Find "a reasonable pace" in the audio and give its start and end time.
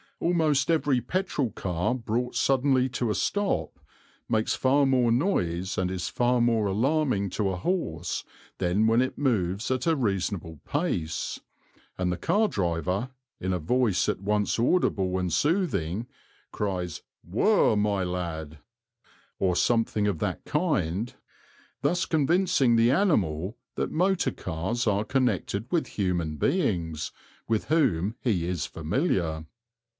9.87-11.39